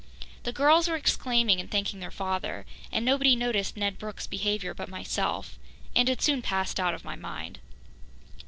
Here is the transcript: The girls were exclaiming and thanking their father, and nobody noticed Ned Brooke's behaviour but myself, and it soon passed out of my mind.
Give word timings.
The 0.45 0.51
girls 0.51 0.87
were 0.87 0.95
exclaiming 0.95 1.59
and 1.59 1.69
thanking 1.69 1.99
their 1.99 2.09
father, 2.09 2.65
and 2.91 3.05
nobody 3.05 3.35
noticed 3.35 3.77
Ned 3.77 3.99
Brooke's 3.99 4.25
behaviour 4.25 4.73
but 4.73 4.89
myself, 4.89 5.59
and 5.95 6.09
it 6.09 6.23
soon 6.23 6.41
passed 6.41 6.79
out 6.79 6.95
of 6.95 7.05
my 7.05 7.15
mind. 7.15 7.59